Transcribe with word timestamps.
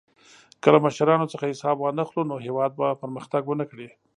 که 0.61 0.67
له 0.73 0.79
مشرانو 0.85 1.31
څخه 1.33 1.45
حساب 1.51 1.77
وانخلو، 1.79 2.21
نو 2.31 2.35
هېواد 2.45 2.71
به 2.79 2.87
پرمختګ 3.01 3.41
ونه 3.45 3.65
کړي. 3.71 3.87